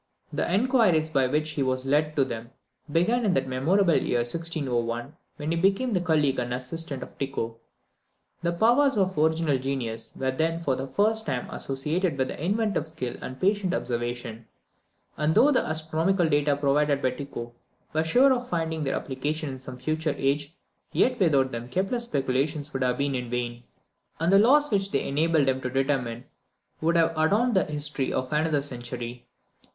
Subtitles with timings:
[0.33, 2.49] The inquiries by which he was led to them
[2.91, 7.59] began in that memorable year 1601, when he became the colleague or assistant of Tycho.
[8.41, 13.15] The powers of original genius were then for the first time associated with inventive skill
[13.21, 14.47] and patient observation;
[15.17, 17.53] and though the astronomical data provided by Tycho
[17.93, 20.51] were sure of finding their application in some future age,
[20.91, 23.61] yet without them Kepler's speculations would have been vain,
[24.19, 26.23] and the laws which they enabled him to determine
[26.81, 29.27] would have adorned the history of another century.